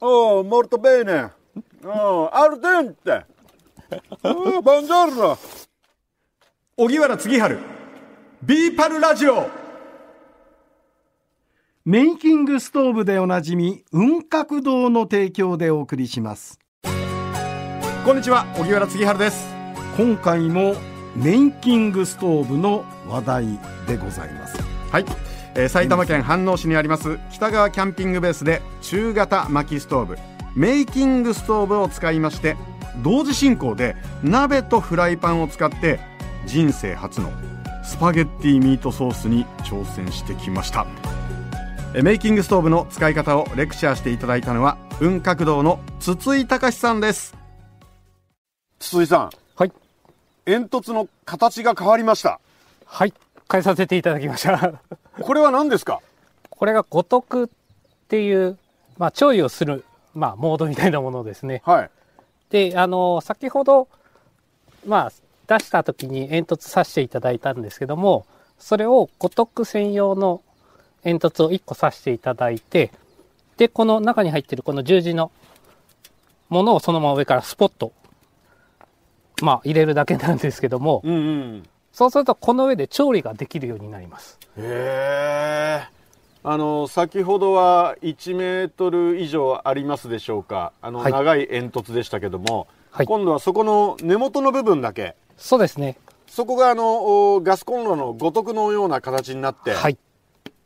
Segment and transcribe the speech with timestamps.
[0.00, 1.34] Oh, molto bene.
[1.84, 3.26] Oh, al dente.
[4.22, 5.36] Oh, buongiorno.
[6.80, 7.58] 荻原次春
[8.40, 9.48] ビーパルラジオ
[11.84, 16.60] メイキングストーブでおなじみ雲閣堂の提供でお送りします
[18.04, 19.44] こんにちは荻原次春です
[19.96, 20.76] 今回も
[21.16, 23.46] メイキングストーブの話題
[23.88, 24.62] でございます
[24.92, 25.04] はい、
[25.58, 30.16] えー埼玉県飯能市にあります北川キャンピングベースで中型薪ストーブ
[30.54, 32.56] メイキングストーブを使いまして
[33.02, 35.98] 同時進行で鍋とフライパンを使って
[36.46, 37.30] 人生初の
[37.84, 40.86] スパゲッティミートソースに挑戦してきました
[41.94, 47.36] えーメイキングストーブの使い方をレクチャーしていただいたのは雲閣堂の筒井隆さんです
[48.78, 49.30] 筒井さん。
[49.56, 49.72] はい。
[50.46, 52.40] 煙突の形が変わりました。
[52.86, 53.12] はい。
[53.50, 54.72] 変えさせていただきました。
[55.20, 56.00] これは何ですか？
[56.50, 57.48] これが五徳っ
[58.08, 58.58] ていう、
[58.96, 61.62] まあ、調理をする、まあ、モードみたいなものですね。
[61.64, 61.90] はい。
[62.50, 63.88] で、あの、先ほど、
[64.86, 65.12] まあ、
[65.46, 68.26] 出した時に煙突刺していただいたんですけども、
[68.58, 70.42] それを五徳専用の
[71.04, 72.90] 煙突を1個刺していただいて、
[73.56, 75.30] で、この中に入ってるこの十字の
[76.48, 77.92] ものをそのまま上からスポッと、
[79.42, 81.62] まあ、入れるだけなんですけども、うんうん。
[81.98, 84.38] そうするとこの上で調理ができるようになります。
[84.56, 85.88] へえ。
[86.44, 95.98] あの先ほどは1メートル以上ありますでしょうかあの、はい長い煙突でしたけども、はい今度はそこの根元の部分だけそうですね。
[96.28, 99.98] そこがあのおガスコンロの五徳のような形になって、はい。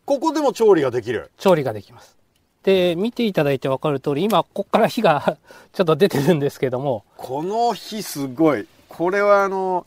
[0.05, 2.14] ここでも調理ができる調理ができます。
[2.62, 5.38] で、見ていただいてわかる通り、今、ここから火が
[5.72, 9.86] ちょっと出てるんですけども、この火すごいこれはあの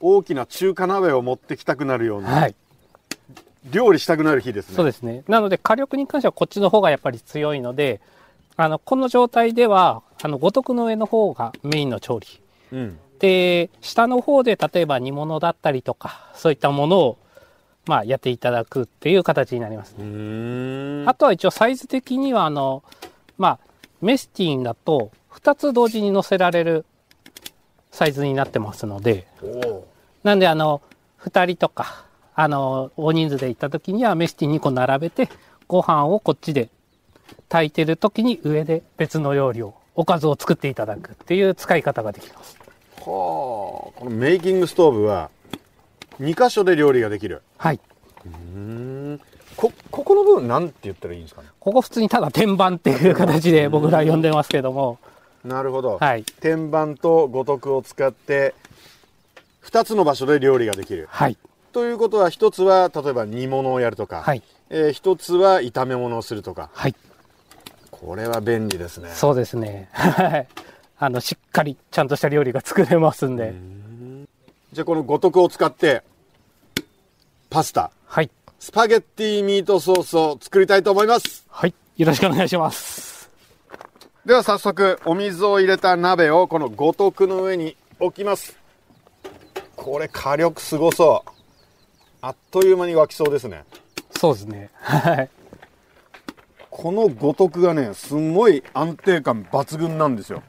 [0.00, 2.54] 大きな中華鍋を持ってきたくなるような、はい。
[3.70, 5.24] 料理したくなる火ですねそうですね。
[5.28, 8.00] なので、火力に関してはこっちの方がやっぱり強いので、
[8.56, 12.26] あの、この状態では、あの、五徳の上の方がメインの調理。
[12.72, 17.18] うんで、下の方で例えば煮物だったりとか、そういったものを、
[17.86, 21.04] まあ、やっていただくっていう形になりますうね。
[21.06, 22.82] あとは一応サイズ的には、あの、
[23.38, 23.58] まあ、
[24.00, 26.84] メスティンだと、2つ同時に乗せられる
[27.96, 29.26] サイズになってますので、
[30.22, 30.82] なんで、あの、
[31.24, 35.30] 2人とか、あの、大人数で行った時にはメスティン2個並べて、
[35.66, 36.68] ご飯をこっちで
[37.48, 42.58] 炊いてる時に上で別の料理を、おかずを作っていただくっていう使い方ができます。
[42.98, 43.04] はあ。
[43.06, 45.30] このメイキングストーブは
[46.20, 47.40] 2箇所で料理ができる。
[47.56, 47.80] はい。
[48.26, 49.20] うん。
[49.56, 51.48] こここの部分なんて言ったらいいんですかね？
[51.60, 54.98] ここ普通にただ天板っていう形で僕ら呼んでますけども、
[55.46, 56.24] なるほど、はい。
[56.40, 58.54] 天板と五徳を使って
[59.64, 61.36] 2つの場所で料理ができるはい。
[61.72, 64.42] ということは1つは例えば煮物をやるとか、はい。
[64.70, 66.94] えー、1つは炒め物をするとかはい。
[67.90, 69.88] これは便利ですねそうですね。
[69.92, 70.46] はい。
[70.98, 73.54] あの、しっかりちゃんとした料理が作れますんで。
[74.72, 76.02] じゃあこの五徳を使って
[77.50, 78.30] パスタはい。
[78.58, 81.74] スパゲッティミートソースを作りたいと思いますはい。
[81.96, 83.15] よろしくお願いします。
[84.26, 88.58] では早速お水を入れた鍋をこの五徳の上に置きます。
[89.76, 91.30] これ火力すごそう。
[92.20, 93.62] あっという間に沸きそうですね。
[94.18, 94.70] そうですね。
[94.82, 95.30] はい。
[96.70, 100.42] この五徳がねすんごい安定感抜群なんですよ。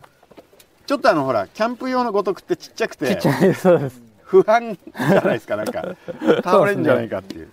[0.88, 4.02] ちょっとあのほらキャンプ用の五徳ってちっちゃくてちっちゃい、そうです。
[4.24, 5.96] 不安じゃないですかなんか。
[6.44, 7.50] 倒れんじゃないかっていう。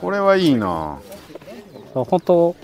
[0.00, 0.98] これはいいな。
[1.94, 2.56] 本当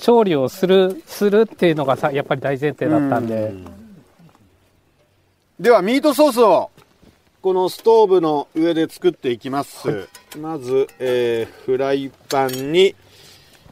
[0.00, 3.52] 調理をする、するっていうのがさ、やっぱり大前提だったんで、
[5.60, 6.70] ではミートソースを
[7.42, 12.94] このストーブの上で作っていきます、まず、えーフライパンに、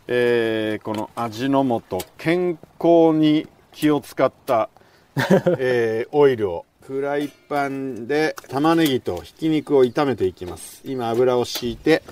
[0.07, 4.69] えーこの味の素健康に気を使った、
[5.59, 6.65] えーオイルを。
[6.83, 10.81] フライパンで玉ねぎとひき肉を炒めていきます。
[10.87, 12.03] 今油を敷いて、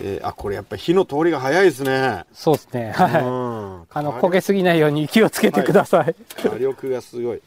[0.00, 2.24] えーあこれやっぱり火の通りが早いですね。
[2.32, 2.92] そうですね。
[2.92, 3.22] はい。
[3.22, 6.14] うんあの、焦げすぎないように気をつけてください。
[6.36, 7.40] 火力がすごい。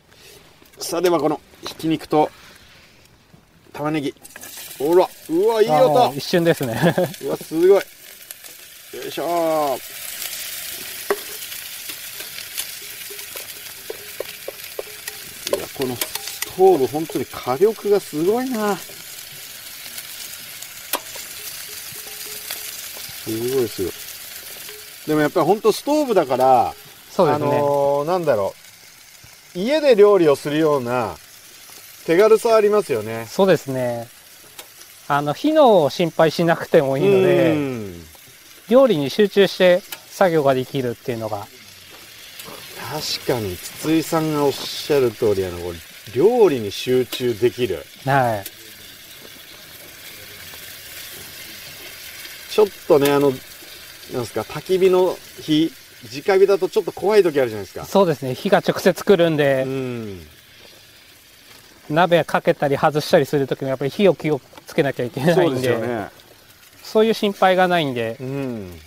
[0.79, 2.29] さあではこのひき肉と
[3.73, 4.13] 玉ねぎ。
[4.79, 6.95] ほらうわいいあ音の一瞬ですね。
[7.23, 7.67] うわすごい。
[7.69, 7.81] よ
[9.07, 9.77] いしょ。
[15.57, 18.77] いやこのストーブ本当に火力がすごいな
[23.37, 23.91] すごいすごい
[25.07, 26.73] でもやっぱり本当ストーブだからあ
[27.11, 27.45] そうですね。
[27.59, 28.53] のーなんだろ
[29.55, 31.15] う家で料理をするような
[32.05, 34.07] 手軽さありますよねそうですね。
[35.07, 37.93] あの、火のを心配しなくてもいいのうで、ん
[38.69, 41.47] 料理に集中して作業ができるっていうのが
[42.91, 45.57] 確かに筒井さんがおっしゃる通りあの
[46.15, 48.58] 料理に集中できるはい。
[52.49, 55.71] ちょっとねあのなんですか焚き火の火
[56.03, 57.85] 直火だとちょっと怖い時あるじゃないですか。
[57.85, 58.33] そうですね。
[58.33, 60.21] 火が直接来るんで、うん。
[61.89, 66.09] 鍋かけたり外したりするときもやっぱり火を気をつけなきゃいけなそいうんで、ですよね。
[66.83, 68.79] そういう心配がないんで、うん。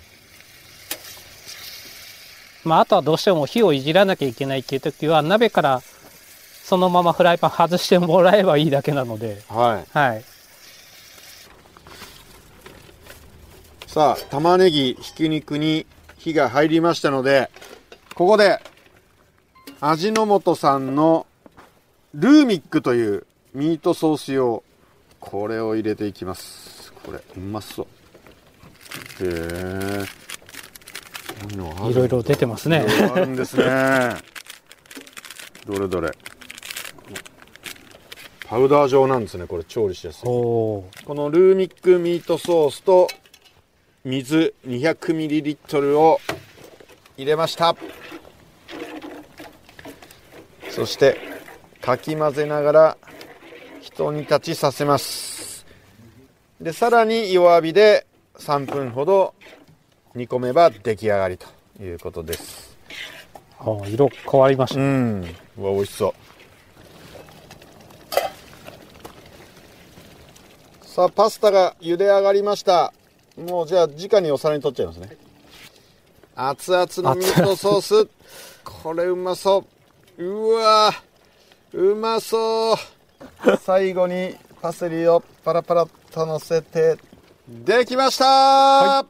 [2.65, 5.83] まあ、あとはどうしても火をいじらなきゃいけないっていうときは、鍋から
[6.63, 9.99] そのままフライパン外してもらえばいいだけなので、はい。
[9.99, 10.25] はい。
[13.93, 15.85] さあ玉ねぎひき肉に
[16.17, 17.51] 火が入りましたので
[18.15, 18.59] ここで
[19.83, 21.27] 味の素さんの
[22.15, 24.63] ルーミックというミートソース用
[25.21, 26.95] これを入れていきます。
[27.05, 27.87] これうまそう。
[27.87, 30.05] へえ。
[31.43, 32.87] こういうのあるいろいろ出てますね。
[33.15, 33.67] あるんですね。
[35.67, 36.11] どれどれ。
[38.47, 40.23] パウダー状なんですねこれ調理しやすい。
[40.23, 43.07] このルーミックミートソースと
[44.05, 46.21] 水 200ml を
[47.17, 47.77] 入れました。
[50.71, 51.17] そして
[51.81, 52.97] かき混ぜながら
[53.81, 55.67] ひと煮立ちさせます。
[56.61, 58.07] でさらに弱火で
[58.39, 59.35] 3分ほど
[60.15, 61.47] 煮込めば出来上がりと
[61.83, 62.77] いうことです。
[63.59, 64.81] あー色変わりました。
[64.81, 65.25] うん。
[65.59, 66.15] うわ美味しそう。
[70.87, 72.93] さあパスタが茹で上がりました
[73.37, 75.17] もうじゃあ直にお皿に取っちゃいますね。
[76.35, 78.09] 熱々のミートソース。
[78.65, 79.65] これうまそ
[80.19, 80.25] う。
[80.25, 80.93] うわ
[81.73, 82.77] うまそう。
[83.65, 86.97] 最後にパセリをパラパラっと乗せて。
[87.49, 89.05] できました、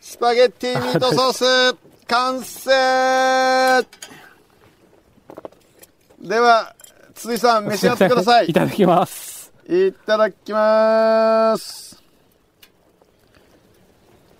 [0.00, 1.76] スパゲッティミートソース。
[2.06, 2.70] 完成。
[6.20, 6.74] では
[7.14, 8.46] 筒井さん召し上がってください。
[8.50, 9.52] いただきます。
[9.68, 11.85] いただきます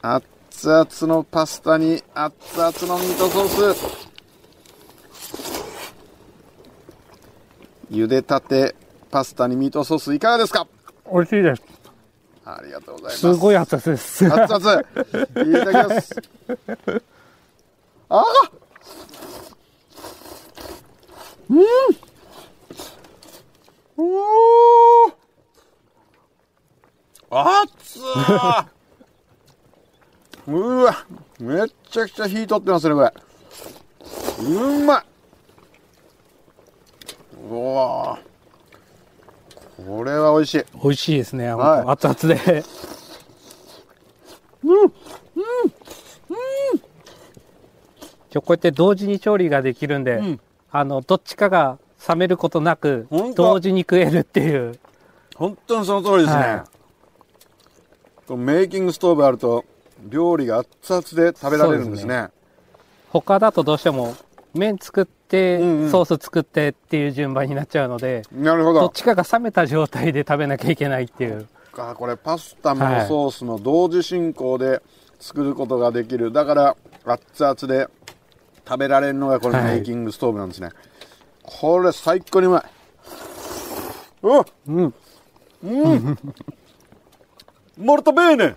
[0.02, 4.06] 熱々のパスタに熱々のミートソース。
[7.90, 8.74] 茹でたて
[9.10, 10.66] パスタにミートソースいかがですか？
[11.12, 11.62] 美味しいです。
[12.44, 13.18] ありがとうございます。
[13.18, 14.26] すごい熱々です。
[14.26, 14.80] 熱々。
[14.80, 14.84] い
[15.64, 16.22] ただきます。
[18.08, 18.22] あ
[21.48, 21.62] うん！
[23.96, 25.12] おー！
[27.30, 28.02] 熱っ
[30.48, 31.04] うわ
[31.40, 33.12] めっちゃくちゃ火取ってますねこれ。
[34.38, 35.04] うまい。
[37.50, 38.18] うわ
[39.76, 40.64] これは美味しい。
[40.82, 41.52] 美味しいですね。
[41.52, 41.90] はい。
[41.90, 42.64] 熱々で。
[48.30, 50.40] じゃこうやって同時に調理ができるんで、ん。
[50.70, 51.78] あのどっちかが
[52.08, 54.78] 冷めることなく同時に食えるっていう。
[55.34, 56.66] 本当にその通りですね、は
[58.26, 59.66] このメイキングストーブあると
[60.04, 62.16] 料理が熱々で食べられるんですね。
[62.16, 62.30] そう
[63.10, 64.14] 他だとどうしても
[64.54, 65.90] 麺作って、うんうん。
[65.90, 68.80] ソース作ってっていう順番になっちゃうので、なるほど。
[68.80, 71.46] どっちかが冷めた状態で食べなきゃいけないっていう。
[71.78, 74.82] あこれパスタもはいソースも同時進行で
[75.20, 77.88] 作ることができる、だから熱々で
[78.66, 79.76] 食べられるのがこのはい。
[79.76, 80.70] メイキングストーブなんですね、
[81.42, 82.62] これ最高にうまい。
[84.22, 84.94] おうん。
[85.64, 86.18] うん。
[87.76, 88.56] モルトベーネ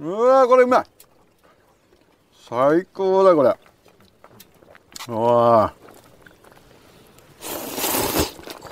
[0.00, 0.84] うわこれうまい
[2.48, 3.54] 最高だこれ
[5.08, 5.74] うわ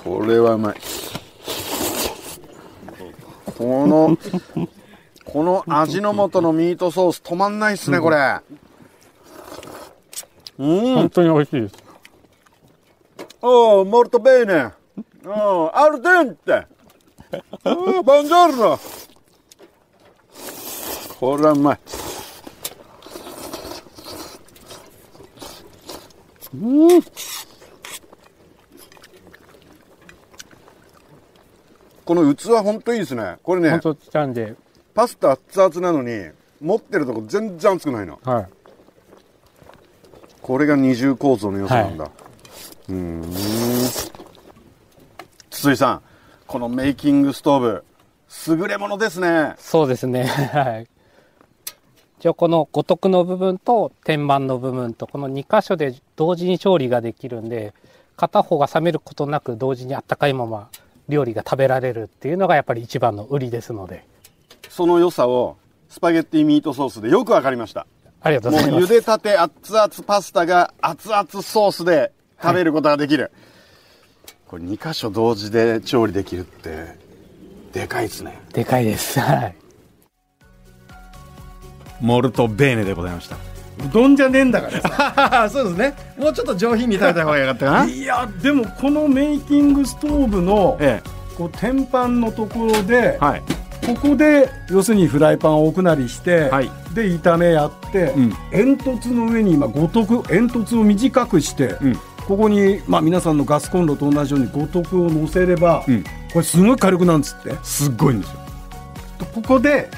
[0.03, 0.75] これはうまい
[3.57, 4.17] この
[5.23, 8.39] この味の素のミートソース止まんないっすねこれ
[10.57, 11.75] うん本当に美味しいです。
[13.41, 14.73] おー、モルトベーネ。
[15.25, 16.67] おー、アルデンテ。
[17.63, 18.79] おー、ボンジョルノ。
[21.19, 21.79] これはうまい。
[26.55, 27.01] うん。
[32.05, 33.37] この器本当いいですね。
[33.43, 33.79] これね
[34.95, 38.19] パスタ熱々なのに、持ってるとこ全然熱くないの。
[38.23, 38.47] はい。
[40.41, 42.09] これが二重構造の良さなんだ、
[42.89, 43.23] うーん
[45.51, 46.01] 筒井さん
[46.47, 47.83] このメイキングストーブ
[48.47, 50.23] 優れものですねそうですね。
[50.51, 50.87] はい。
[52.19, 57.73] 一応この五徳の部分と天板の部分とこの2箇所で同時に調理ができるんで
[58.17, 60.69] 片方が冷めることなく同時にあったかいまま
[61.07, 64.05] 料理が食べられるっていうのがやっぱり一番の売りですので
[64.67, 65.57] その良さを
[65.87, 67.87] スパゲッティミートソースでよくわかりました
[68.21, 68.85] ありがとうございます。
[68.85, 72.11] 茹でたて熱々パスタが熱々ソースで
[72.41, 73.31] 食べることができる。
[74.47, 76.97] これ2箇所同時で調理できるって、
[77.71, 78.41] でかいですね。
[78.51, 79.19] でかいです。
[79.19, 79.55] はい。
[82.01, 83.35] モルトベーネでございました。
[83.35, 83.39] う
[83.93, 85.49] どんじゃねえんだからさ。
[85.51, 85.93] そうですね。
[86.17, 87.85] もうちょっと上品に食べた方がよかったかな。
[87.85, 91.01] いやでもこのメイキングストーブのえ
[91.37, 93.43] こう天板のところで、えはい。
[93.85, 96.69] ここで要するにフライパンを置くなりして、はい。
[96.93, 98.33] で炒めやって、うん。
[98.51, 101.95] 煙突の上に今五徳煙突を短くして、うん。
[102.27, 106.03] ここに、まあ、皆さんのガスコンロと同じように五徳を乗せれば、うん。
[106.31, 107.55] これすごい軽くなんつって。
[107.63, 108.39] すっごいんですよ。
[109.33, 109.89] ここで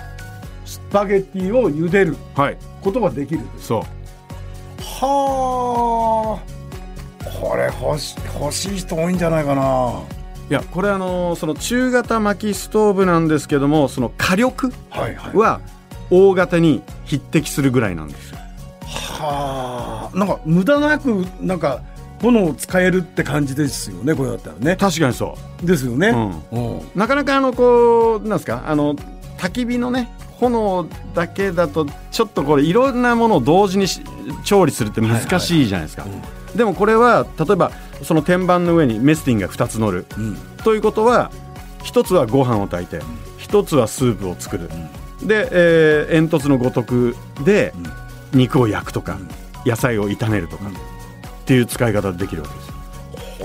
[0.72, 2.58] スパゲッティを茹でるはい。
[2.82, 3.82] ことができるそう。
[4.82, 7.30] はあ。
[7.30, 10.02] これ欲し欲しい人多いんじゃないかな。
[10.50, 15.36] いやこれあのその中型薪ストーブなんですけどもその火力はいはい。
[15.36, 15.60] は
[16.10, 18.38] 大型に匹敵するぐらいなんですよ。
[18.86, 20.18] はあ。
[20.18, 21.82] なんか無駄なくなんか
[22.22, 24.76] 炎を使えるって感じですよねこれだったらね。
[24.78, 26.10] 確かにそですよね、
[26.52, 28.64] うん、なかなかあのこうなんですか？
[28.68, 28.96] あの
[29.38, 30.08] 焚き火のね
[30.42, 34.02] 炎だけだとちょっとこれいろんなものを同時にし
[34.44, 36.06] 調理するって難しいじゃないですか、
[36.56, 37.72] でもこれは例えば
[38.04, 40.06] その天板の上にメスティンが2つ乗る。
[40.18, 40.36] うん。
[40.64, 41.32] ということは
[41.84, 43.06] 一つはご飯を炊いて
[43.38, 44.70] 一つはスープを作る、
[45.24, 47.74] で、えー煙突のごとくで
[48.34, 49.18] 肉を焼くとか、
[49.66, 50.70] 野菜を炒めるとか、っ
[51.46, 52.68] ていう使い方できるわけです。
[52.68, 52.71] よ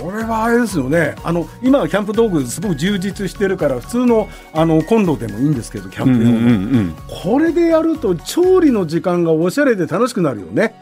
[0.01, 1.17] これはあれですよね。
[1.25, 10.75] あの今はキャンプ道具すごく充実してるから普通のあのコンロでもいいんですけどキャンプ用の、んこれでやると調理の時間がおしゃれで楽しくなるよね。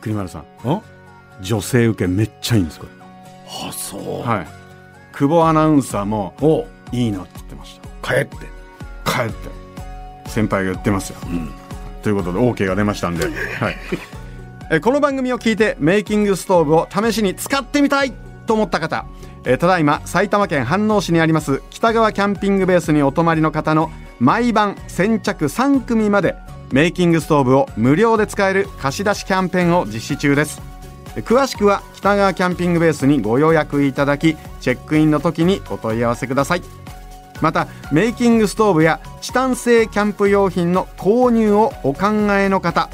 [0.00, 0.80] 栗丸さんあ
[1.40, 2.92] 女性受けめっちゃいいんですこれ
[3.68, 4.22] あそう。
[4.22, 4.46] はい。
[5.12, 6.66] 久保アナウンサーもお。
[6.94, 8.14] いいなって言ってました。
[8.14, 8.36] 帰って。
[9.04, 9.62] 帰って。
[10.32, 11.18] 先輩が言ってますよ、
[12.02, 13.24] ということで OK が出ましたんで、
[13.60, 13.76] はい、
[14.70, 18.14] えこの番組を聞いてメイキングストーブを試しに使ってみたい
[18.52, 19.06] と思った方。
[19.44, 23.90] えただいま埼玉県飯能市にあります北川キャンピングベースにお泊まりの方の
[24.20, 26.36] 毎晩先着3組まで
[26.70, 30.60] メイキングストーブを無料で使える貸し出しキャンペーンを実施中です。
[31.16, 36.62] 詳しくは北川キャンピングベースにご予約いただきチェックインの時にお問い合わせください。
[37.40, 42.88] またメイキングストーブやチタン製キャンプ用品の購入をお考えの方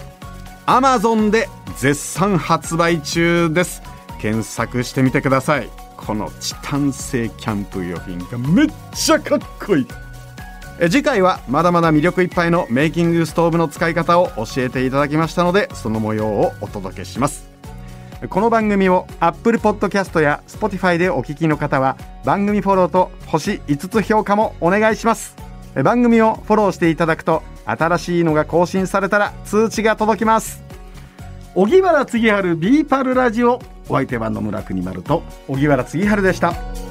[0.66, 3.82] Amazon で絶賛発売中です。
[4.18, 5.68] 検索してみてください。
[5.96, 9.86] このチタン製キャンプ用品がめっちゃかっこいい。
[10.80, 17.48] え次回はまだまだ魅力いっぱいのメイキングストーブの使い方を教えていただきましたのでその模様をお届けします。
[18.30, 25.36] この番組を Apple Podcast や Spotify でお聞きの方は番組フォローと星5つ評価もお願いします。
[25.82, 30.62] 番組をフォローしていただくと新しいのが更新されたら通知が届きます。
[31.54, 36.87] 荻原次春ビーパルラジオお相手は野村邦丸と荻原次春でした。